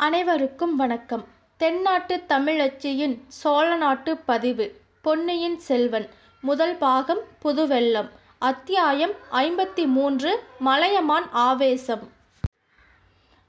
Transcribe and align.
அனைவருக்கும் 0.00 0.76
வணக்கம். 0.76 1.24
தென்னாட்டு 1.56 2.24
தமிழச்சியின் 2.28 3.20
சோழ 3.28 3.76
நாட்டு 3.76 4.16
பதிவு 4.16 4.80
பொன்னியின் 5.00 5.58
செல்வன் 5.58 6.08
முதல் 6.40 6.76
பாகம் 6.76 7.18
புதுவெள்ளம் 7.44 8.10
அத்தியாயம் 8.38 9.10
ஐம்பத்தி 9.32 9.86
மூன்று 9.86 10.42
மலையமான் 10.58 11.28
ஆவேசம். 11.30 12.04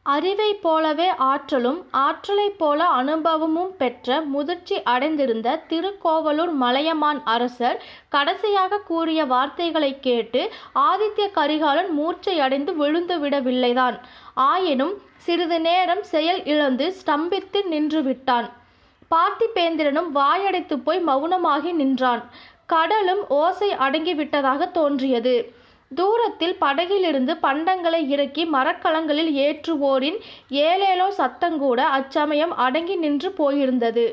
அறிவைப் 0.03 0.61
போலவே 0.61 1.15
ஆற்றலும் 1.15 1.87
ஆற்றலைப் 1.91 2.57
போல 2.57 2.85
அனுபவமும் 2.85 3.77
பெற்ற 3.77 4.21
முதிர்ச்சி 4.21 4.83
அடைந்திருந்த 4.83 5.63
திருக்கோவலூர் 5.69 6.51
மலையமான் 6.51 7.21
அரசர் 7.25 7.83
கடைசியாக 8.09 8.79
கூறிய 8.79 9.25
வார்த்தைகளைக் 9.25 10.01
கேட்டு 10.01 10.51
ஆதித்ய 10.75 11.31
கரிகாலன் 11.31 11.99
மூர்ச்சையடைந்து 11.99 12.73
விழுந்துவிடவில்லைதான் 12.79 13.99
ஆயினும் 14.33 14.93
சிறிது 15.17 15.59
நேரம் 15.59 16.03
செயல் 16.03 16.45
இழந்து 16.45 16.93
ஸ்தம்பித்து 17.05 17.61
நின்றுவிட்டான் 17.71 18.49
பார்த்திபேந்திரனும் 19.11 20.11
வாயடைத்து 20.15 20.75
போய் 20.83 21.03
மௌனமாகி 21.03 21.71
நின்றான். 21.73 22.29
கடலும் 22.65 23.29
ஓசை 23.29 23.75
அடங்கிவிட்டதாக 23.75 24.71
தோன்றியது. 24.71 25.53
தூரத்தில் 25.91 26.55
படகிலிருந்து 26.59 27.33
பண்டங்களை 27.41 28.01
இறக்கி 28.07 28.43
மரக்கலங்களில் 28.45 29.31
ஏற்றுவோரின் 29.45 30.17
ஏலேலோ 30.49 31.07
சத்தங்கூட 31.17 31.79
அச்சமயம் 31.97 32.53
அடங்கி 32.55 32.95
நின்று 32.95 33.29
போயிருந்தது. 33.37 34.05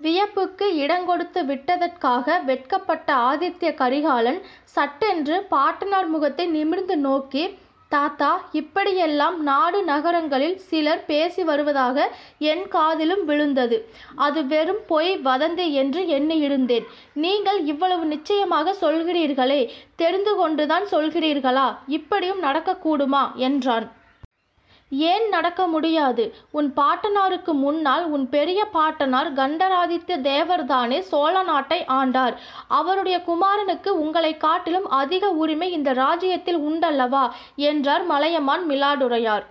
வியப்புக்கு 0.00 0.66
இடங்கொடுத்து 0.82 1.40
விட்டதற்காக 1.44 2.36
வெட்கப்பட்ட 2.44 3.08
ஆதித்ய 3.30 3.70
கரிகாலன் 3.74 4.40
சட்டென்று 4.64 5.36
பாட்டனார் 5.48 6.08
முகத்தை 6.08 6.46
நிமிர்ந்து 6.46 6.96
நோக்கி 6.98 7.44
தாத்தா 7.88 8.48
இப்படியெல்லாம் 8.52 9.42
நாடு 9.42 9.84
நகரங்களில் 9.84 10.58
சிலர் 10.58 11.04
பேசி 11.04 11.44
வருவதாக 11.44 12.16
என் 12.38 12.68
காதிலும் 12.68 13.24
விழுந்தது. 13.24 13.88
அது 14.14 14.46
வெறும் 14.46 14.82
பொய் 14.86 15.20
வதந்தி 15.24 15.70
என்று 15.70 16.02
எண்ணியிருந்தேன். 16.02 16.86
நீங்கள் 17.12 17.64
இவ்வளவு 17.64 18.04
நிச்சயமாக 18.04 18.76
சொல்கிறீர்களே 18.80 19.68
தெரிந்து 19.96 20.34
கொண்டுதான் 20.34 20.84
சொல்கிறீர்களா? 20.84 21.76
இப்படியும் 21.86 22.42
நடக்கக்கூடுமா? 22.42 23.34
என்றான். 23.34 23.92
ஏன் 24.90 25.28
நடக்க 25.28 25.66
முடியாது? 25.66 26.34
உன் 26.50 26.72
பாட்டனாருக்கு 26.76 27.52
முன்னால் 27.52 28.04
உன் 28.10 28.28
பெரிய 28.28 28.64
பாட்டனார் 28.64 29.32
கண்டராதித்ய 29.32 30.16
தேவர்தானே 30.28 31.00
சோழ 31.00 31.42
நாட்டை 31.42 31.84
ஆண்டார். 31.88 32.36
அவருடைய 32.68 33.22
குமாரனுக்கு 33.26 33.88
உங்களை 33.88 34.36
காட்டிலும் 34.36 34.88
அதிக 34.88 35.30
உரிமை 35.30 35.72
இந்த 35.72 35.92
ராஜ்யத்தில் 35.92 36.58
உண்டல்லவா? 36.58 37.30
என்றார் 37.56 38.04
மலையமான் 38.04 38.68
மிலாடுரையார். 38.68 39.46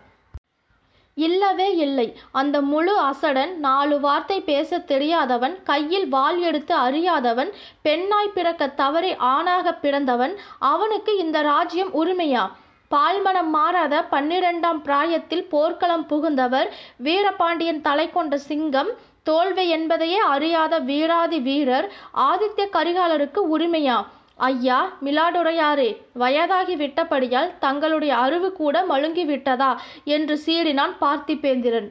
இல்லவே 1.14 1.76
இல்லை. 1.76 2.18
அந்த 2.32 2.62
முழு 2.62 2.96
அசடன் 3.02 3.56
நாலு 3.56 4.00
வார்த்தை 4.00 4.42
பேச 4.42 4.80
தெரியாதவன் 4.80 5.64
கையில் 5.64 6.08
வாள் 6.08 6.40
எடுத்து 6.40 6.76
அறியாதவன் 6.76 7.52
பெண்ணாய் 7.82 8.34
பிறக்க 8.34 8.68
தவறி 8.68 9.16
ஆணாக 9.16 9.74
பிறந்தவன் 9.74 10.40
அவனுக்கு 10.60 11.18
இந்த 11.18 11.42
ராஜ்யம் 11.42 11.94
உரிமையா? 11.94 12.50
பால்மனம் 12.92 13.50
மாறாத 13.50 13.96
பன்னிரெண்டாம் 14.12 14.80
பிராயத்தில் 14.84 15.46
போர்க்களம் 15.50 16.06
புகுந்தவர் 16.10 16.70
வீரபாண்டியன் 16.98 17.82
தலை 17.82 18.10
கொண்ட 18.10 18.38
சிங்கம் 18.38 18.92
தோல்வி 19.24 19.66
என்பதையே 19.70 20.18
அறியாத 20.18 20.80
வீராதி 20.80 21.40
வீரர் 21.40 21.88
ஆதித்ய 22.30 22.66
கரிகாலருக்கு 22.72 23.42
உரிமையா? 23.58 23.98
ஐயா 24.36 24.80
மிலாடுரையாரே 25.04 25.90
வயதாகி 26.20 26.76
விட்டபடியால் 26.76 27.52
தங்களுடைய 27.60 28.16
அறிவு 28.16 28.52
கூட 28.54 28.86
மழுங்கி 28.90 29.26
விட்டதா? 29.26 29.72
என்று 30.04 30.36
சீறினான் 30.46 30.94
பார்த்திபேந்திரன். 31.02 31.90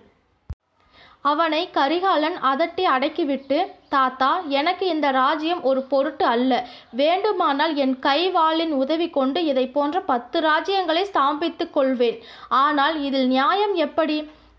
அவனை 1.31 1.63
கரிகாலன் 1.77 2.37
அதட்டி 2.51 2.85
அடக்கிவிட்டு 2.95 3.59
தாத்தா 3.95 4.31
எனக்கு 4.59 4.85
இந்த 4.95 5.09
ராஜ்யம் 5.21 5.63
ஒரு 5.71 5.81
பொருட்டு 5.93 6.25
அல்ல. 6.35 6.53
வேண்டுமானால் 7.01 7.75
என் 7.85 7.95
கைவாளின் 8.07 8.75
உதவி 8.83 9.09
கொண்டு 9.19 9.41
இதை 9.53 9.67
போன்ற 9.77 10.01
பத்து 10.13 10.41
ராஜ்யங்களை 10.49 11.05
ஸ்தாபித்துக் 11.13 11.75
கொள்வேன். 11.77 12.19
ஆனால் 12.63 12.97
இதில் 13.09 13.29
நியாயம் 13.35 13.75
எப்படி? 13.87 14.19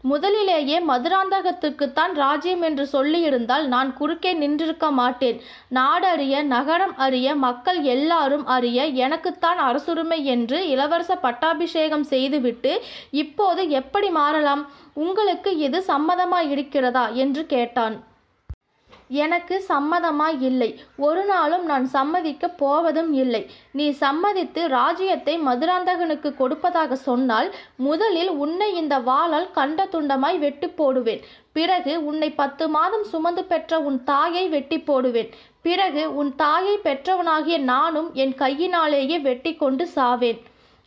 முதலிலேயே 0.09 0.77
மதுராந்தகத்துக்குத்தான் 0.89 2.13
ராஜ்யம் 2.13 2.61
என்று 2.61 2.85
சொல்லியிருந்தால் 2.93 3.65
நான் 3.65 3.89
குறுக்கே 3.93 4.31
நின்றிருக்க 4.33 4.87
மாட்டேன். 4.91 5.39
நாடறிய 5.75 6.43
நகரம் 6.55 6.95
அறிய 7.05 7.35
மக்கள் 7.45 7.79
எல்லாரும் 7.95 8.45
அறிய 8.55 8.85
எனக்குத்தான் 9.05 9.61
அரசுரிமை 9.69 10.19
என்று 10.35 10.59
இளவரச 10.69 11.15
பட்டாபிஷேகம் 11.17 12.05
செய்துவிட்டு 12.13 12.73
இப்போது 13.23 13.63
எப்படி 13.79 14.09
மாறலாம்? 14.19 14.63
உங்களுக்கு 15.05 15.51
இது 15.57 15.81
சம்மதமாயிருக்கிறதா? 15.87 17.05
என்று 17.23 17.43
கேட்டான். 17.45 17.97
எனக்கு 19.07 19.63
சம்மதமாய் 19.67 20.39
இல்லை. 20.39 20.79
ஒரு 20.97 21.25
நாளும் 21.25 21.65
நான் 21.65 21.89
சம்மதிக்கப் 21.93 22.57
போவதும் 22.57 23.13
இல்லை. 23.13 23.49
நீ 23.71 23.89
சம்மதித்து 23.89 24.67
ராஜ்யத்தை 24.67 25.39
மதுராந்தகனுக்கு 25.39 26.35
கொடுப்பதாக 26.35 26.95
சொன்னால் 26.95 27.55
முதலில் 27.75 28.29
உன்னை 28.29 28.75
இந்த 28.75 28.99
வாளால் 28.99 29.51
கண்ட 29.51 29.87
துண்டமாய் 29.91 30.37
வெட்டி 30.37 30.67
போடுவேன். 30.67 31.21
பிறகு 31.51 32.05
உன்னை 32.05 32.29
பத்து 32.31 32.67
மாதம் 32.67 33.03
சுமந்து 33.03 33.43
பெற்ற 33.43 33.79
உன் 33.79 34.03
தாயை 34.03 34.47
வெட்டி 34.49 34.79
போடுவேன். 34.79 35.29
பிறகு 35.61 36.15
உன் 36.15 36.35
தாயை 36.35 36.79
பெற்றவனாகிய 36.83 37.59
நானும் 37.59 38.09
என் 38.13 38.35
கையினாலேயே 38.35 39.19
வெட்டி 39.19 39.55
கொண்டு 39.55 39.87
சாவேன். 39.95 40.41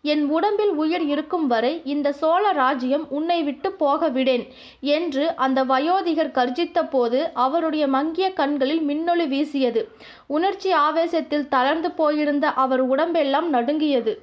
என் 0.05 0.23
உடம்பில் 0.29 0.71
உயிர் 0.73 1.03
இருக்கும் 1.07 1.47
வரை 1.47 1.71
இந்த 1.85 2.13
சோழ 2.13 2.53
ராஜ்யம் 2.53 3.05
உன்னை 3.09 3.43
விட்டு 3.43 3.73
போக 3.73 4.09
விடேன் 4.09 4.45
என்று 4.81 5.25
அந்த 5.37 5.65
வயோதிகர் 5.65 6.31
கர்ஜித்த 6.31 6.85
போது 6.85 7.19
அவருடைய 7.35 7.87
மங்கிய 7.89 8.33
கண்களில் 8.33 8.83
மின்னொளி 8.89 9.27
வீசியது. 9.29 9.83
உணர்ச்சி 10.27 10.73
ஆவேசத்தில் 10.73 11.49
தளர்ந்து 11.49 11.91
போயிருந்த 11.91 12.49
அவர் 12.65 12.81
உடம்பெல்லாம் 12.81 13.51
நடுங்கியது. 13.51 14.15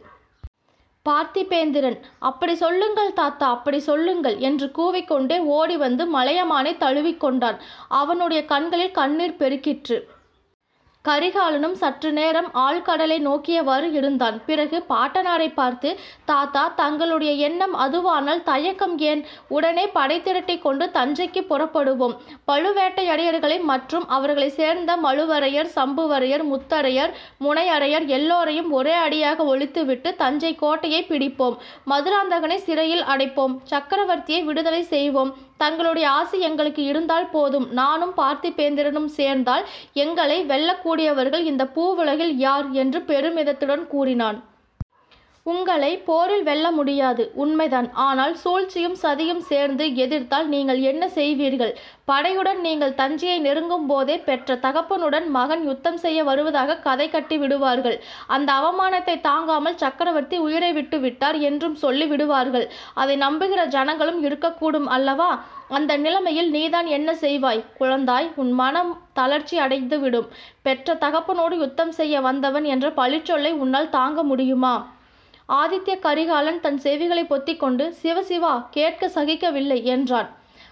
பார்த்திபேந்திரன் 1.05 1.99
அப்படி 2.19 2.55
சொல்லுங்கள் 2.55 3.13
தாத்தா 3.13 3.47
அப்படி 3.49 3.79
சொல்லுங்கள் 3.79 4.37
என்று 4.37 4.67
கூவிக்கொண்டே 4.77 5.37
ஓடி 5.57 5.77
வந்து 5.77 6.03
மலையமானை 6.17 6.73
தழுவிக்கொண்டான். 6.83 7.59
அவனுடைய 7.87 8.45
கண்களில் 8.45 8.91
கண்ணீர் 8.91 9.39
பெருக்கிற்று. 9.39 9.99
கரிகாலனும் 11.07 11.75
சற்று 11.81 12.11
நேரம் 12.11 12.47
ஆழ்கடலை 12.53 13.17
நோக்கியவாறு 13.27 13.87
இருந்தான். 13.93 14.41
பிறகு 14.45 14.77
பாட்டனாரை 14.89 15.53
பார்த்து 15.53 15.89
தாத்தா 16.25 16.63
தங்களுடைய 16.75 17.33
எண்ணம் 17.47 17.75
அதுவானால் 17.83 18.43
தயக்கம் 18.43 18.95
ஏன்? 18.99 19.25
உடனே 19.47 19.87
படை 19.87 20.21
திரட்டி 20.21 20.57
கொண்டு 20.57 20.85
தஞ்சைக்கு 20.93 21.43
புறப்படுவோம். 21.51 22.15
பழுவேட்டையடையர்களை 22.47 23.61
மற்றும் 23.61 24.07
அவர்களை 24.07 24.49
சேர்ந்த 24.49 24.97
மழுவரையர் 25.05 25.71
சம்புவரையர் 25.75 26.45
முத்தரையர் 26.53 27.13
முனையரையர் 27.45 28.05
எல்லோரையும் 28.05 28.71
ஒரே 28.71 28.95
அடியாக 29.05 29.43
ஒழித்துவிட்டு 29.55 30.15
தஞ்சை 30.15 30.55
கோட்டையை 30.55 31.05
பிடிப்போம். 31.09 31.57
மதுராந்தகனை 31.93 32.55
சிறையில் 32.55 33.07
அடைப்போம். 33.15 33.55
சக்கரவர்த்தியை 33.69 34.43
விடுதலை 34.43 34.83
செய்வோம். 34.83 35.33
தங்களுடைய 35.57 36.09
ஆசை 36.09 36.39
எங்களுக்கு 36.39 36.83
இருந்தால் 36.83 37.29
போதும். 37.29 37.67
நானும் 37.71 38.13
பார்த்திபேந்திரனும் 38.17 39.09
சேர்ந்தால் 39.19 39.65
எங்களை 39.93 40.45
வெல்லக்கூடியவர்கள் 40.45 41.43
இந்த 41.51 41.65
பூவுலகில் 41.75 42.35
யார்? 42.35 42.69
என்று 42.71 42.99
பெருமிதத்துடன் 42.99 43.87
கூறினான். 43.87 44.39
உங்களை 45.51 45.89
போரில் 46.07 46.45
வெல்ல 46.47 46.67
முடியாது. 46.77 47.23
உண்மைதான். 47.43 47.87
ஆனால் 48.05 48.33
சூழ்ச்சியும் 48.43 48.97
சதியும் 49.03 49.43
சேர்ந்து 49.49 49.85
எதிர்த்தால் 50.03 50.47
நீங்கள் 50.53 50.79
என்ன 50.91 51.03
செய்வீர்கள்? 51.17 51.73
படையுடன் 52.09 52.59
நீங்கள் 52.65 52.97
தஞ்சையை 53.01 53.37
நெருங்கும் 53.45 53.85
போதே 53.91 54.15
பெற்ற 54.27 54.55
தகப்பனுடன் 54.65 55.27
மகன் 55.37 55.63
யுத்தம் 55.69 55.99
செய்ய 56.03 56.19
வருவதாக 56.29 56.77
கதை 56.87 57.07
கட்டி 57.09 57.37
விடுவார்கள். 57.43 57.97
அந்த 58.35 58.49
அவமானத்தை 58.59 59.15
தாங்காமல் 59.29 59.79
சக்கரவர்த்தி 59.83 60.39
உயிரை 60.47 60.71
விட்டு 60.79 60.99
விட்டார் 61.05 61.39
என்றும் 61.49 61.77
சொல்லி 61.83 62.07
விடுவார்கள். 62.13 62.65
அதை 63.03 63.17
நம்புகிற 63.25 63.63
ஜனங்களும் 63.77 64.19
இருக்கக்கூடும் 64.27 64.89
அல்லவா? 64.97 65.29
அந்த 65.77 65.93
நிலைமையில் 66.03 66.51
நீதான் 66.57 66.89
என்ன 66.97 67.09
செய்வாய்? 67.23 67.63
குழந்தாய் 67.79 68.29
உன் 68.41 68.53
மனம் 68.61 68.91
தளர்ச்சி 69.19 69.55
அடைந்து 69.67 69.99
விடும் 70.03 70.29
பெற்ற 70.67 70.97
தகப்பனோடு 71.05 71.55
யுத்தம் 71.63 71.95
செய்ய 72.01 72.21
வந்தவன் 72.27 72.67
என்ற 72.75 72.87
பழிச்சொல்லை 73.01 73.53
உன்னால் 73.63 73.93
தாங்க 73.97 74.21
முடியுமா? 74.33 74.75
ஆதித்ய 75.49 75.99
கரிகாலன் 75.99 76.59
தன் 76.59 76.79
செவிகளை 76.83 77.23
பொத்திக்கொண்டு 77.23 77.93
சிவசிவா 78.03 78.65
கேட்க 78.71 79.07
சகிக்கவில்லை 79.07 79.83
என்றான். 79.83 80.29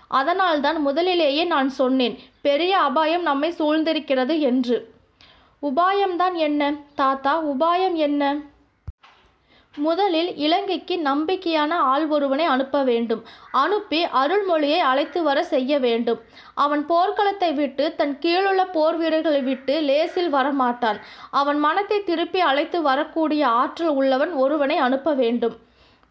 அதனால்தான் 0.07 0.81
முதலிலேயே 0.81 1.43
நான் 1.43 1.69
சொன்னேன் 1.69 2.19
பெரிய 2.41 2.77
அபாயம் 2.77 3.21
நம்மை 3.21 3.51
சூழ்ந்திருக்கிறது 3.51 4.39
என்று. 4.39 4.93
உபாயம்தான் 5.61 6.33
என்ன 6.33 6.75
தாத்தா 6.95 7.43
உபாயம் 7.45 7.93
என்ன? 7.93 8.41
முதலில் 9.87 10.29
இலங்கைக்கு 10.35 10.95
நம்பிக்கையான 11.03 11.71
ஆள் 11.91 12.05
ஒருவனை 12.07 12.45
அனுப்ப 12.45 12.83
வேண்டும். 12.83 13.21
அனுப்பி 13.63 13.99
அருள்மொழியை 14.21 14.79
அழைத்து 14.91 15.23
வர 15.23 15.43
செய்ய 15.43 15.79
வேண்டும். 15.79 16.19
அவன் 16.53 16.83
போர்க்களத்தை 16.91 17.53
விட்டு 17.53 17.95
தன் 17.95 18.15
கீழுள்ள 18.23 18.63
போர் 18.71 18.97
வீரர்களை 18.97 19.41
விட்டு 19.41 19.75
லேசில் 19.81 20.31
வரமாட்டான். 20.35 20.99
அவன் 21.31 21.59
மனத்தை 21.59 22.03
திருப்பி 22.03 22.39
அழைத்து 22.39 22.81
வரக்கூடிய 22.81 23.47
ஆற்றல் 23.47 23.93
உள்ளவன் 24.01 24.33
ஒருவனை 24.33 24.77
அனுப்ப 24.77 25.13
வேண்டும். 25.13 25.55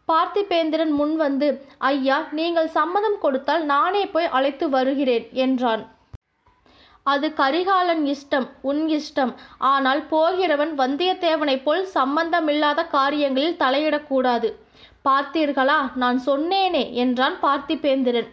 பார்த்திபேந்திரன் 0.08 0.90
முன் 0.90 1.16
வந்து 1.16 1.46
ஐயா 1.78 2.16
நீங்கள் 2.30 2.74
சம்மதம் 2.78 3.18
கொடுத்தால் 3.18 3.64
நானே 3.64 4.06
போய் 4.06 4.32
அழைத்து 4.38 4.68
வருகிறேன் 4.68 5.28
என்றான். 5.44 5.84
அது 7.06 7.26
கரிகாலன் 7.34 8.04
இஷ்டம் 8.06 8.46
உன் 8.60 8.82
இஷ்டம். 8.88 9.32
ஆனால் 9.58 10.02
போகிறவன் 10.06 10.72
வந்தியத்தேவனைப் 10.78 11.64
போல் 11.64 11.84
சம்பந்தமில்லாத 11.86 12.86
காரியங்களில் 12.86 13.60
தலையிடக்கூடாது. 13.62 14.50
பார்த்தீர்களா? 15.08 15.78
நான் 15.94 16.18
சொன்னேனே 16.26 16.92
என்றான் 16.92 17.36
பார்த்திபேந்திரன். 17.42 18.28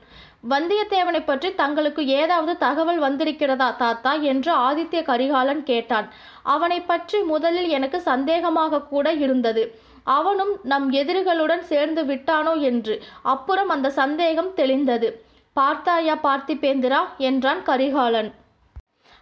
வந்தியத்தேவனை 0.49 1.25
பற்றி 1.25 1.49
தங்களுக்கு 1.53 2.01
ஏதாவது 2.05 2.57
தகவல் 2.57 2.99
வந்திருக்கிறதா 2.99 3.75
தாத்தா? 3.75 4.13
என்று 4.13 4.51
ஆதித்ய 4.67 5.01
கரிகாலன் 5.03 5.63
கேட்டான். 5.63 6.07
அவனை 6.41 6.81
பற்றி 6.81 7.23
முதலில் 7.23 7.69
எனக்கு 7.69 8.01
சந்தேகமாக 8.01 8.83
கூட 8.83 9.13
இருந்தது. 9.13 9.63
அவனும் 10.03 10.53
நம் 10.63 10.87
எதிரிகளுடன் 10.91 11.65
சேர்ந்து 11.71 12.03
விட்டானோ 12.03 12.53
என்று 12.61 12.95
அப்புறம் 13.21 13.69
அந்த 13.69 13.89
சந்தேகம் 14.01 14.51
தெளிந்தது. 14.55 15.09
பார்த்தாயா 15.53 16.15
பார்த்திபேந்திரா? 16.23 17.01
என்றான் 17.17 17.63
கரிகாலன். 17.63 18.31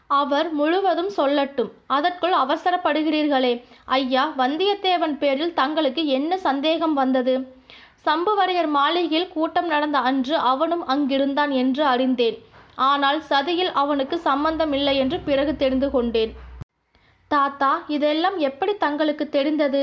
அவர் 0.10 0.48
முழுவதும் 0.52 1.12
சொல்லட்டும். 1.18 1.72
அதற்குள் 1.88 2.34
அவசரப்படுகிறீர்களே. 2.34 3.64
ஐயா 3.86 4.34
வந்தியத்தேவன் 4.38 5.18
பேரில் 5.18 5.54
தங்களுக்கு 5.54 6.06
என்ன 6.06 6.38
சந்தேகம் 6.38 6.94
வந்தது? 6.94 7.36
சம்புவரையர் 8.06 8.68
மாளிகையில் 8.68 9.32
கூட்டம் 9.34 9.68
நடந்த 9.68 9.98
அன்று 9.98 10.36
அவனும் 10.52 10.88
அங்கிருந்தான் 10.88 11.50
என்று 11.50 11.84
அறிந்தேன். 11.86 12.38
ஆனால் 12.76 13.20
சதியில் 13.30 13.72
அவனுக்கு 13.72 14.18
சம்பந்தம் 14.20 14.74
இல்லை 14.74 14.98
என்று 14.98 15.20
பிறகு 15.20 15.56
தெரிந்து 15.56 15.92
கொண்டேன். 15.92 16.32
தாத்தா 17.28 17.72
இதெல்லாம் 17.88 18.38
எப்படி 18.38 18.74
தங்களுக்கு 18.76 19.30
தெரிந்தது? 19.30 19.82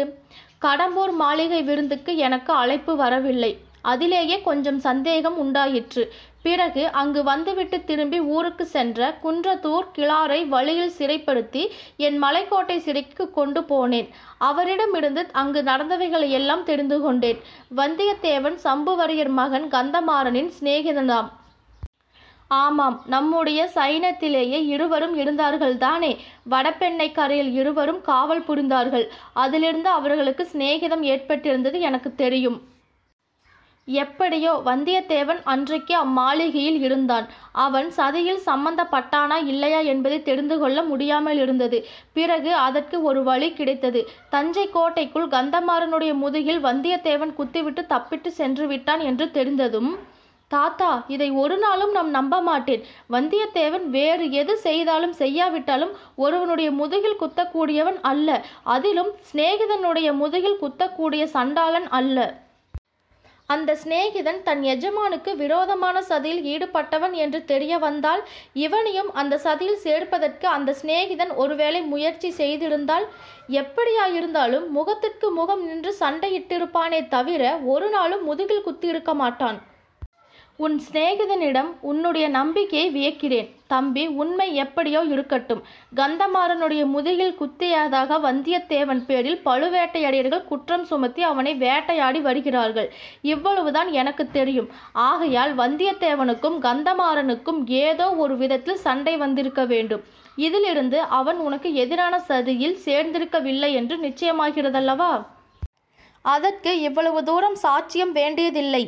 கடம்பூர் 0.65 1.13
மாளிகை 1.13 1.63
விருந்துக்கு 1.63 2.17
எனக்கு 2.17 2.53
அழைப்பு 2.53 2.97
வரவில்லை. 2.97 3.53
அதிலேயே 3.93 4.39
கொஞ்சம் 4.49 4.81
சந்தேகம் 4.87 5.39
உண்டாயிற்று. 5.45 6.05
பிறகு 6.47 6.83
அங்கு 7.01 7.21
வந்துவிட்டு 7.29 7.79
திரும்பி 7.85 8.19
ஊருக்கு 8.35 8.65
சென்ற 8.75 9.09
குன்றத்தூர் 9.23 9.87
கிளாரை 9.97 10.41
வழியில் 10.53 10.93
சிறைப்படுத்தி 10.99 11.63
என் 12.07 12.19
மலைக்கோட்டை 12.23 12.77
சிறைக்கு 12.85 13.25
கொண்டு 13.39 13.61
போனேன். 13.71 14.09
அவரிடமிருந்து 14.51 15.23
அங்கு 15.43 15.63
நடந்தவைகளை 15.63 16.29
எல்லாம் 16.39 16.65
தெரிந்து 16.71 16.99
கொண்டேன். 17.01 17.41
வந்தியத்தேவன் 17.81 18.59
சம்புவரையர் 18.67 19.33
மகன் 19.41 19.67
கந்தமாறனின் 19.75 20.53
சிநேகிதனாம். 20.59 21.31
ஆமாம் 22.63 22.97
நம்முடைய 23.15 23.61
சைனத்திலேயே 23.75 24.61
இருவரும் 24.75 25.17
இருந்தார்கள் 25.23 25.77
தானே 25.85 26.13
வடபெண்ணை 26.53 27.09
கரையில் 27.13 27.53
இருவரும் 27.61 28.01
காவல் 28.11 28.47
புரிந்தார்கள். 28.49 29.07
அதிலிருந்து 29.45 29.89
அவர்களுக்கு 29.99 30.45
சிநேகிதம் 30.53 31.05
ஏற்பட்டிருந்தது 31.15 31.81
எனக்கு 31.89 32.13
தெரியும். 32.25 32.59
எப்படியோ 33.89 34.53
வந்தியத்தேவன் 34.69 35.41
அன்றைக்கு 35.53 35.95
அம்மாளிகையில் 36.05 36.79
இருந்தான். 36.87 37.27
அவன் 37.65 37.89
சதியில் 37.99 38.41
சம்பந்தப்பட்டானா 38.47 39.37
இல்லையா 39.53 39.81
என்பதை 39.93 40.19
தெரிந்து 40.29 40.57
கொள்ள 40.59 40.79
முடியாமல் 40.83 41.39
இருந்தது. 41.45 41.79
பிறகு 42.13 42.51
அதற்கு 42.67 42.97
ஒரு 43.03 43.21
வழி 43.29 43.49
கிடைத்தது. 43.53 44.01
தஞ்சை 44.35 44.65
கோட்டைக்குள் 44.77 45.29
கந்தமாறனுடைய 45.35 46.15
முதுகில் 46.23 46.61
வந்தியத்தேவன் 46.67 47.35
குத்திவிட்டு 47.39 47.85
தப்பிட்டு 47.93 48.33
சென்று 48.41 48.67
விட்டான் 48.73 49.05
என்று 49.11 49.29
தெரிந்ததும் 49.39 49.91
தாத்தா 50.51 50.91
இதை 51.15 51.29
ஒரு 51.43 51.59
நாளும் 51.63 51.93
நாம் 51.97 52.11
நம்ப 52.17 52.35
மாட்டேன். 52.49 52.83
வந்தியத்தேவன் 53.15 53.87
வேறு 53.97 54.27
எது 54.41 54.55
செய்தாலும் 54.67 55.15
செய்யாவிட்டாலும் 55.23 55.93
ஒருவனுடைய 56.25 56.71
முதுகில் 56.81 57.21
குத்தக்கூடியவன் 57.23 58.01
அல்ல. 58.11 58.39
அதிலும் 58.75 59.13
சிநேகிதனுடைய 59.29 60.11
முதுகில் 60.23 60.61
குத்தக்கூடிய 60.65 61.25
சண்டாளன் 61.37 61.89
அல்ல. 62.01 62.46
அந்த 63.49 63.71
சிநேகிதன் 63.75 64.41
தன் 64.43 64.63
எஜமானுக்கு 64.73 65.33
விரோதமான 65.37 65.97
சதியில் 66.03 66.43
ஈடுபட்டவன் 66.53 67.15
என்று 67.25 67.41
தெரிய 67.45 67.75
வந்தால் 67.79 68.23
இவனையும் 68.65 69.11
அந்த 69.21 69.39
சதியில் 69.45 69.83
சேர்ப்பதற்கு 69.85 70.47
அந்த 70.47 70.75
சிநேகிதன் 70.81 71.33
ஒருவேளை 71.37 71.81
முயற்சி 71.93 72.31
செய்திருந்தால் 72.39 73.07
எப்படியாயிருந்தாலும் 73.63 74.67
முகத்திற்கு 74.71 75.31
முகம் 75.31 75.65
நின்று 75.69 75.93
சண்டையிட்டிருப்பானே 76.03 77.01
தவிர 77.09 77.43
ஒரு 77.75 77.89
நாளும் 77.89 78.25
முதுகில் 78.25 78.67
குத்தியிருக்க 78.67 79.15
மாட்டான். 79.15 79.61
உன் 80.65 80.81
சிநேகிதனிடம் 80.87 81.71
உன்னுடைய 81.81 82.29
நம்பிக்கையை 82.29 82.87
வியக்கிறேன். 82.97 83.49
தம்பி 83.67 84.07
உண்மை 84.07 84.55
எப்படியோ 84.55 85.01
இருக்கட்டும் 85.03 85.63
கந்தமாறனுடைய 85.97 86.87
முதுகில் 86.87 87.35
குத்தியதாக 87.41 88.19
வந்தியத்தேவன் 88.27 89.03
பேரில் 89.07 89.41
பழுவேட்டையடியர்கள் 89.45 90.45
குற்றம் 90.45 90.85
சுமத்தி 90.85 91.23
அவனை 91.23 91.55
வேட்டையாடி 91.55 92.21
வருகிறார்கள். 92.21 92.93
இவ்வளவுதான் 93.21 93.93
எனக்கு 93.93 94.31
தெரியும். 94.31 94.69
ஆகையால் 94.93 95.57
வந்தியத்தேவனுக்கும் 95.57 96.59
கந்தமாறனுக்கும் 96.61 97.67
ஏதோ 97.67 98.11
ஒரு 98.11 98.37
விதத்தில் 98.37 98.77
சண்டை 98.77 99.17
வந்திருக்க 99.17 99.65
வேண்டும். 99.65 100.05
இதிலிருந்து 100.37 101.01
அவன் 101.01 101.37
உனக்கு 101.37 101.75
எதிரான 101.75 102.23
சதியில் 102.29 102.79
சேர்ந்திருக்கவில்லை 102.85 103.73
என்று 103.73 103.97
நிச்சயமாகிறதல்லவா? 103.97 105.27
அதற்கு 106.23 106.81
இவ்வளவு 106.81 107.23
தூரம் 107.23 107.57
சாட்சியம் 107.63 108.13
வேண்டியதில்லை. 108.13 108.85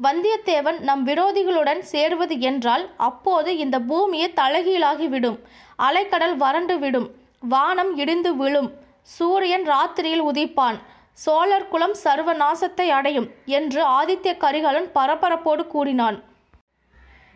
வந்தியத்தேவன் 0.00 0.76
நம் 0.80 1.04
விரோதிகளுடன் 1.04 1.80
சேருவது 1.82 2.34
என்றால் 2.40 2.84
அப்போது 2.96 3.50
இந்த 3.56 3.76
பூமியை 3.80 4.28
தலைகீழாகிவிடும் 4.36 5.38
அலைக்கடல் 5.78 6.36
வறண்டு 6.36 6.78
விடும் 6.78 7.08
வானம் 7.48 7.96
இடிந்து 7.96 8.30
விழும் 8.34 8.70
சூரியன் 9.02 9.66
ராத்திரியில் 9.66 10.24
உதிப்பான் 10.30 10.78
சோழர் 11.18 11.68
குலம் 11.68 11.96
சர்வநாசத்தை 12.04 12.86
அடையும் 12.88 13.28
என்று 13.44 13.80
ஆதித்ய 13.98 14.32
கரிகாலன் 14.36 14.88
பரபரப்போடு 14.94 15.66
கூறினான். 15.66 16.18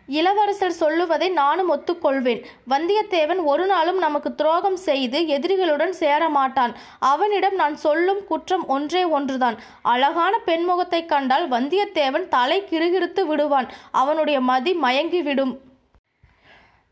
இளவரசர் 0.07 0.71
சொல்லுவதை 0.71 1.29
நானும் 1.29 1.75
ஒத்துக்கொள்வேன். 1.75 2.43
வந்தியத்தேவன் 2.69 3.43
ஒரு 3.43 3.65
நாளும் 3.65 3.97
நமக்கு 3.97 4.35
துரோகம் 4.35 4.75
செய்து 4.75 5.19
எதிரிகளுடன் 5.19 5.93
சேரமாட்டான். 5.99 6.73
அவனிடம் 6.99 7.55
நான் 7.55 7.75
சொல்லும் 7.75 8.25
குற்றம் 8.25 8.67
ஒன்றே 8.67 9.03
ஒன்றுதான். 9.03 9.57
அழகான 9.81 10.39
பெண்முகத்தைக் 10.45 11.05
கண்டால் 11.05 11.49
வந்தியத்தேவன் 11.49 12.27
தலை 12.27 12.61
கிருகிருத்து 12.61 13.25
விடுவான். 13.25 13.69
அவனுடைய 13.91 14.39
மதி 14.39 14.77
மயங்கிவிடும். 14.81 15.57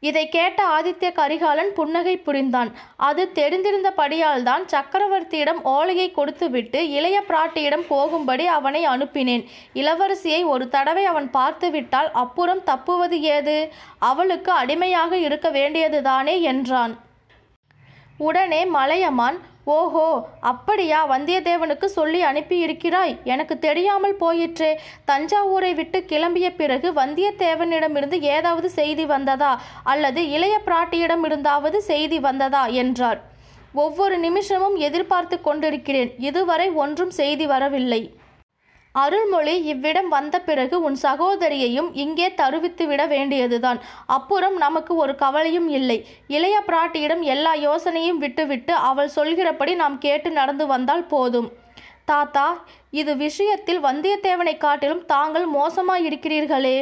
இதை 0.03 0.23
கேட்ட 0.29 0.59
ஆதித்ய 0.77 1.09
கரிகாலன் 1.17 1.71
புன்னகை 1.73 2.13
புரிந்தான். 2.17 2.69
அது 3.09 3.23
தெரிந்திருந்தபடியால் 3.39 4.43
தான் 4.43 4.63
சக்கரவர்த்தியிடம் 4.73 5.61
ஓலையை 5.73 6.07
கொடுத்துவிட்டு 6.11 6.79
இளைய 6.97 7.17
பிராட்டியிடம் 7.27 7.85
போகும்படி 7.87 8.45
அவனை 8.57 8.81
அனுப்பினேன். 8.93 9.43
இளவரசியை 9.81 10.41
ஒரு 10.53 10.67
தடவை 10.75 11.05
அவன் 11.11 11.29
பார்த்துவிட்டால் 11.37 12.11
அப்புறம் 12.23 12.63
தப்புவது 12.63 13.19
ஏது? 13.35 13.57
அவளுக்கு 14.11 14.51
அடிமையாக 14.51 15.17
இருக்க 15.27 15.49
வேண்டியதுதானே 15.59 16.35
என்றான். 16.53 16.95
உடனே 18.29 18.61
மலையமான் 18.77 19.39
ஓஹோ 19.63 20.27
அப்படியா? 20.39 21.09
வந்தியத்தேவனுக்கு 21.09 21.85
சொல்லி 21.85 22.23
அனுப்பியிருக்கிறாய். 22.23 23.23
எனக்கு 23.23 23.59
தெரியாமல் 23.59 24.15
போயிற்றே. 24.15 24.79
தஞ்சாவூரை 25.07 25.75
விட்டு 25.75 26.05
கிளம்பிய 26.07 26.55
பிறகு 26.55 26.93
வந்தியத்தேவனிடமிருந்து 26.93 28.19
ஏதாவது 28.19 28.69
செய்தி 28.69 29.05
வந்ததா? 29.05 29.61
அல்லது 29.83 30.29
இளைய 30.29 30.61
பிராட்டியிடமிருந்தாவது 30.65 31.77
செய்தி 31.77 32.19
வந்ததா? 32.19 32.65
என்றார் 32.65 33.29
ஒவ்வொரு 33.73 34.17
நிமிஷமும் 34.17 34.75
எதிர்பார்த்து 34.75 35.41
கொண்டிருக்கிறேன். 35.41 36.13
இதுவரை 36.17 36.69
ஒன்றும் 36.69 37.09
செய்தி 37.09 37.45
வரவில்லை. 37.45 38.13
அருள்மொழி 38.95 39.63
இவ்விடம் 39.63 40.07
வந்த 40.07 40.41
பிறகு 40.41 40.81
உன் 40.81 40.97
சகோதரியையும் 41.01 41.89
இங்கே 41.93 42.27
தருவித்துவிட 42.29 43.07
வேண்டியதுதான். 43.07 43.79
அப்புறம் 44.05 44.57
நமக்கு 44.57 44.95
ஒரு 44.95 45.15
கவலையும் 45.15 45.69
இல்லை. 45.69 46.07
இளைய 46.27 46.63
பிராட்டியிடம் 46.67 47.19
எல்லா 47.19 47.55
யோசனையும் 47.55 48.17
விட்டுவிட்டு 48.17 48.73
அவள் 48.73 49.07
சொல்கிறபடி 49.07 49.75
நாம் 49.75 49.97
கேட்டு 49.97 50.31
நடந்து 50.31 50.67
வந்தால் 50.67 51.05
போதும். 51.05 51.51
தாத்தா 52.05 52.65
இது 52.89 53.15
விஷயத்தில் 53.15 53.83
வந்தியத்தேவனை 53.83 54.57
காட்டிலும் 54.57 55.05
தாங்கள் 55.05 55.47
மோசமாயிருக்கிறீர்களே. 55.49 56.77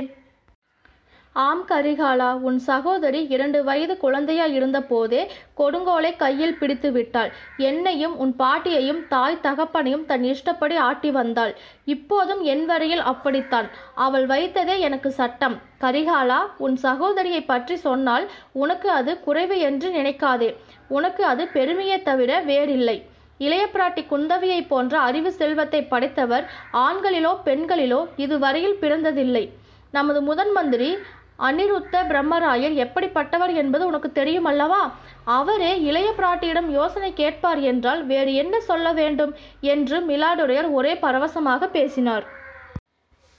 ஆம் 1.36 1.62
கரிகாலா 1.68 2.30
உன் 2.48 2.58
சகோதரி 2.68 3.20
இரண்டு 3.28 3.60
வயது 3.64 3.98
குழந்தையா 3.98 4.46
இருந்தபோதே 4.46 5.20
கொடுங்கோலை 5.60 6.16
கையில் 6.16 6.56
பிடித்து 6.58 6.90
விட்டாள். 6.92 7.30
என்னையும் 7.58 8.16
உன் 8.18 8.34
பாட்டியையும் 8.36 9.02
தாய் 9.08 9.38
தகப்பனையும் 9.44 10.06
தன் 10.06 10.24
இஷ்டப்படி 10.24 10.76
ஆட்டி 10.88 11.12
வந்தாள். 11.12 11.54
இப்போதும் 11.86 12.42
என் 12.54 12.66
வரையில் 12.66 13.04
அப்படித்தான். 13.12 13.68
அவள் 14.06 14.26
வைத்ததே 14.26 14.76
எனக்கு 14.80 15.12
சட்டம். 15.12 15.56
கரிகாலா 15.84 16.40
உன் 16.58 16.76
சகோதரியை 16.78 17.42
பற்றி 17.44 17.78
சொன்னால் 17.78 18.26
உனக்கு 18.64 18.90
அது 18.90 19.14
குறைவு 19.20 19.60
என்று 19.60 19.90
நினைக்காதே. 19.90 20.50
உனக்கு 20.88 21.26
அது 21.26 21.46
பெருமையை 21.48 22.00
தவிர 22.02 22.42
வேறில்லை. 22.42 22.98
இளைய 23.38 23.66
பிராட்டி 23.74 24.02
குந்தவியை 24.12 24.62
போன்ற 24.68 24.94
அறிவு 25.00 25.32
செல்வத்தை 25.32 25.84
படைத்தவர் 25.84 26.48
ஆண்களிலோ 26.88 27.34
பெண்களிலோ 27.46 28.02
இதுவரையில் 28.16 28.80
பிறந்ததில்லை. 28.82 29.46
நமது 29.92 30.20
முதன் 30.22 30.52
மந்திரி 30.52 30.90
அனிருத்த 31.48 31.96
பிரம்மராயர் 32.10 32.76
எப்படிப்பட்டவர் 32.86 33.54
என்பது 33.62 33.84
உனக்கு 33.90 34.10
தெரியும் 34.20 34.50
அல்லவா? 34.52 34.82
அவரே 35.38 35.72
இளைய 35.90 36.10
பிராட்டியிடம் 36.18 36.70
யோசனை 36.78 37.12
கேட்பார் 37.22 37.62
என்றால் 37.72 38.02
வேறு 38.12 38.32
என்ன 38.44 38.56
சொல்ல 38.70 38.88
வேண்டும்? 39.00 39.34
என்று 39.74 40.00
மிலாடுடையர் 40.10 40.70
ஒரே 40.80 40.94
பரவசமாக 41.06 41.70
பேசினார். 41.78 42.26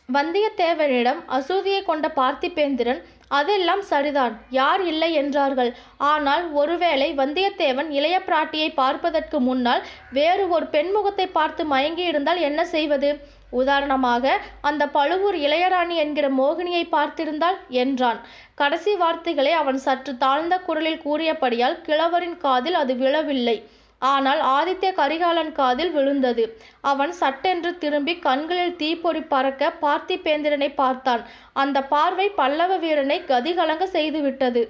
வந்தியத்தேவனிடம் 0.09 1.21
அசூதியை 1.37 1.81
கொண்ட 1.89 2.07
பார்த்திபேந்திரன் 2.21 3.01
அதெல்லாம் 3.39 3.83
சரிதான் 3.91 4.33
யார் 4.59 4.83
இல்லை 4.93 5.11
என்றார்கள். 5.21 5.71
ஆனால் 6.13 6.45
ஒருவேளை 6.61 7.09
வந்தியத்தேவன் 7.21 7.91
இளைய 7.99 8.17
பிராட்டியை 8.29 8.71
பார்ப்பதற்கு 8.81 9.39
முன்னால் 9.49 9.83
வேறு 10.19 10.47
ஒரு 10.57 10.67
பெண்முகத்தை 10.75 11.27
பார்த்து 11.39 11.65
மயங்கியிருந்தால் 11.75 12.41
என்ன 12.49 12.61
செய்வது? 12.75 13.11
உதாரணமாக 13.51 14.35
அந்த 14.61 14.83
பழுவூர் 14.87 15.35
இளையராணி 15.35 15.97
என்கிற 15.97 16.29
மோகினியை 16.29 16.85
பார்த்திருந்தால் 16.97 17.59
என்றான். 17.69 18.21
கடைசி 18.55 18.95
வார்த்தைகளை 18.95 19.53
அவன் 19.53 19.79
சற்று 19.79 20.17
தாழ்ந்த 20.17 20.59
குரலில் 20.59 21.03
கூறியபடியால் 21.05 21.77
கிழவரின் 21.81 22.37
காதில் 22.37 22.75
அது 22.75 22.95
விழவில்லை. 22.95 23.57
ஆனால் 24.03 24.41
ஆதித்ய 24.59 24.91
கரிகாலன் 24.93 25.53
காதில் 25.53 25.93
விழுந்தது. 25.93 26.45
அவன் 26.81 27.13
சட்டென்று 27.13 27.79
திரும்பி 27.79 28.19
கண்களில் 28.19 28.77
தீப்பொறி 28.77 29.23
பறக்க 29.23 29.73
பார்த்திபேந்திரனை 29.83 30.75
பார்த்தான். 30.75 31.25
அந்த 31.53 31.83
பார்வை 31.83 32.29
பல்லவ 32.29 32.77
வீரனை 32.77 33.19
கதிகலங்க 33.25 33.87
செய்துவிட்டது. 33.97 34.63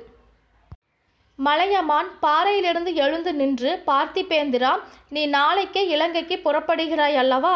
மலையமான் 1.46 2.08
பாறையிலிருந்து 2.24 2.90
எழுந்து 3.04 3.32
நின்று 3.40 3.70
பார்த்திபேந்திரா 3.86 4.72
நீ 5.14 5.22
நாளைக்கே 5.36 5.82
இலங்கைக்கு 5.94 6.36
புறப்படுகிறாய் 6.44 7.16
அல்லவா? 7.22 7.54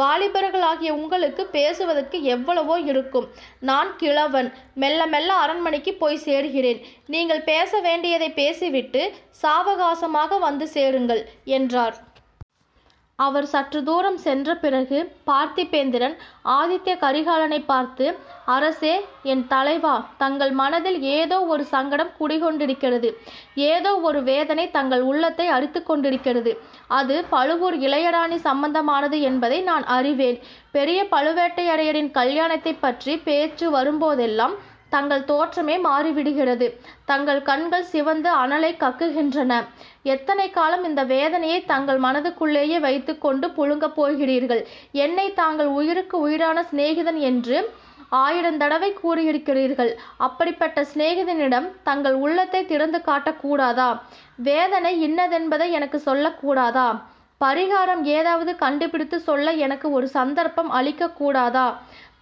வாலிபர்களாகிய 0.00 0.90
உங்களுக்கு 0.98 1.42
பேசுவதற்கு 1.56 2.18
எவ்வளவோ 2.34 2.76
இருக்கும். 2.90 3.26
நான் 3.70 3.90
கிழவன் 3.96 4.50
மெல்ல 4.82 5.06
மெல்ல 5.14 5.32
அரண்மனைக்கு 5.44 5.94
போய் 5.94 6.24
சேர்கிறேன். 6.24 6.80
நீங்கள் 7.14 7.42
பேச 7.52 7.80
வேண்டியதை 7.88 8.30
பேசிவிட்டு 8.42 9.02
சாவகாசமாக 9.42 10.38
வந்து 10.38 10.68
சேருங்கள் 10.76 11.22
என்றார். 11.58 11.96
அவர் 13.24 13.46
சற்று 13.52 13.80
தூரம் 13.88 14.18
சென்ற 14.26 14.54
பிறகு 14.62 14.98
பார்த்திபேந்திரன் 15.28 16.14
ஆதித்ய 16.58 16.92
கரிகாலனை 17.04 17.58
பார்த்து 17.66 18.06
அரசே 18.54 18.94
என் 19.32 19.44
தலைவா 19.52 19.94
தங்கள் 20.22 20.52
மனதில் 20.60 20.98
ஏதோ 21.18 21.38
ஒரு 21.52 21.64
சங்கடம் 21.74 22.12
குடிகொண்டிருக்கிறது. 22.20 23.10
ஏதோ 23.72 23.92
ஒரு 24.08 24.20
வேதனை 24.30 24.66
தங்கள் 24.78 25.04
உள்ளத்தை 25.10 25.46
அரித்து 25.56 25.82
கொண்டிருக்கிறது. 25.82 26.52
அது 26.98 27.16
பழுவூர் 27.34 27.76
இளையராணி 27.86 28.38
சம்பந்தமானது 28.48 29.18
என்பதை 29.30 29.60
நான் 29.70 29.86
அறிவேன். 29.98 30.40
பெரிய 30.76 31.00
பழுவேட்டையரையரின் 31.14 32.12
கல்யாணத்தை 32.20 32.74
பற்றி 32.84 33.14
பேச்சு 33.28 33.68
வரும்போதெல்லாம் 33.78 34.56
தங்கள் 34.94 35.28
தோற்றமே 35.30 35.76
மாறிவிடுகிறது. 35.88 36.66
தங்கள் 37.10 37.40
கண்கள் 37.48 37.86
சிவந்து 37.92 38.30
அனலை 38.42 38.72
கக்குகின்றன. 38.82 39.52
எத்தனை 40.14 40.46
காலம் 40.50 40.84
இந்த 40.88 41.02
வேதனையை 41.14 41.60
தங்கள் 41.72 42.00
மனதுக்குள்ளேயே 42.06 42.78
வைத்துக்கொண்டு 42.86 43.48
புழுங்கப் 43.58 43.96
போகிறீர்கள்? 43.98 44.62
என்னை 45.04 45.26
தாங்கள் 45.40 45.70
உயிருக்கு 45.78 46.18
உயிரான 46.26 46.64
சிநேகிதன் 46.70 47.20
என்று 47.30 47.58
ஆயிரம் 48.22 48.58
தடவை 48.62 48.90
கூறியிருக்கிறீர்கள். 49.02 49.92
அப்படிப்பட்ட 50.26 50.78
சிநேகிதனிடம் 50.90 51.68
தங்கள் 51.88 52.16
உள்ளத்தை 52.24 52.60
திறந்து 52.72 52.98
காட்டக்கூடாதா 53.06 53.88
வேதனை 54.48 54.92
இன்னதென்பதை 55.06 55.68
எனக்கு 55.78 55.98
சொல்லக்கூடாதா 56.08 56.88
பரிகாரம் 57.40 58.02
ஏதாவது 58.16 58.52
கண்டுபிடித்து 58.60 59.18
சொல்ல 59.28 59.52
எனக்கு 59.66 59.86
ஒரு 59.96 60.06
சந்தர்ப்பம் 60.16 60.70
அளிக்கக்கூடாதா 60.78 61.64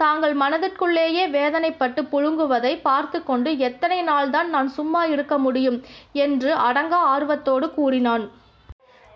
தாங்கள் 0.03 0.35
மனதிற்குள்ளேயே 0.37 1.25
வேதனைப்பட்டு 1.37 2.01
புழுங்குவதை 2.13 2.73
பார்த்து 2.83 3.19
கொண்டு 3.23 3.51
எத்தனை 3.59 3.99
நாள்தான் 4.03 4.49
நான் 4.55 4.69
சும்மா 4.69 5.05
இருக்க 5.05 5.35
முடியும்? 5.39 5.79
என்று 6.13 6.51
அடங்கா 6.69 7.01
ஆர்வத்தோடு 7.15 7.67
கூறினான். 7.75 8.25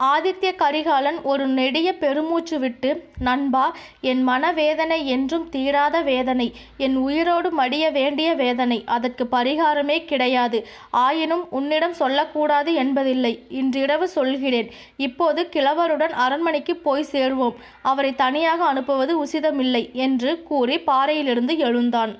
ஆதித்ய 0.01 0.55
கரிகாலன் 0.55 1.23
ஒரு 1.23 1.47
நெடிய 1.47 1.99
பெருமூச்சு 1.99 2.59
விட்டு 2.59 3.09
நண்பா 3.19 3.77
என் 4.01 4.23
மனவேதனை 4.23 5.09
என்றும் 5.09 5.49
தீராத 5.49 6.01
வேதனை. 6.01 6.55
என் 6.77 6.97
உயிரோடு 6.97 7.51
மடிய 7.51 7.93
வேண்டிய 7.93 8.35
வேதனை. 8.35 8.83
அதற்கு 8.87 9.27
பரிகாரமே 9.33 10.05
கிடையாது. 10.05 10.67
ஆயினும் 10.91 11.47
உன்னிடம் 11.51 11.93
சொல்லக்கூடாது 11.93 12.75
என்பதில்லை. 12.75 13.47
இன்றிரவு 13.49 14.09
சொல்கிறேன். 14.09 14.71
இப்போது 14.97 15.49
கிழவருடன் 15.53 16.11
அரண்மனைக்கு 16.11 16.77
போய் 16.77 17.07
சேருவோம். 17.13 17.55
அவரை 17.83 18.15
தனியாக 18.15 18.65
அனுப்புவது 18.65 19.25
உசிதமில்லை 19.25 19.93
என்று 19.93 20.43
கூறி 20.43 20.81
பாறையிலிருந்து 20.81 21.59
எழுந்தான். 21.59 22.19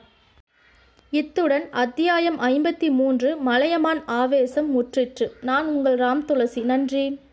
இத்துடன் 1.11 1.71
அத்தியாயம் 1.71 2.41
ஐம்பத்தி 2.41 2.91
மூன்று 2.91 3.37
மலையமான் 3.37 4.03
ஆவேசம் 4.07 4.71
முற்றிற்று. 4.71 5.29
நான் 5.41 5.67
உங்கள் 5.67 5.99
ராம் 5.99 6.25
துளசி 6.25 6.61
நன்றி. 6.61 7.24